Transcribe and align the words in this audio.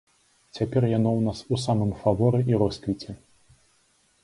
Цяпер 0.59 0.87
яно 0.97 1.09
ў 1.17 1.21
нас 1.27 1.43
у 1.53 1.59
самым 1.65 1.91
фаворы 2.01 2.39
і 2.51 2.61
росквіце. 2.65 3.11